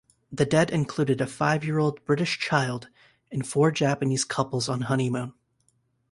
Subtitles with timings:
[0.31, 2.89] The dead included a five-year-old British child
[3.31, 5.33] and four Japanese couples on honeymoon.